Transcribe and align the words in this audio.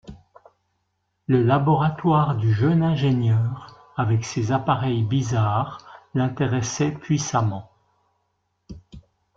Le 1.27 1.43
laboratoire 1.43 2.33
du 2.35 2.51
jeune 2.53 2.81
ingénieur, 2.81 3.93
avec 3.95 4.25
ses 4.25 4.51
appareils 4.51 5.03
bizarres, 5.03 5.77
l’intéressait 6.15 6.91
puissamment. 6.91 7.69